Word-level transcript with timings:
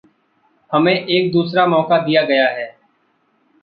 हमें 0.71 0.93
एक 0.93 1.31
दूसरा 1.31 1.67
मौका 1.67 1.97
दिया 1.97 2.21
गया 2.21 2.49
है। 2.49 2.77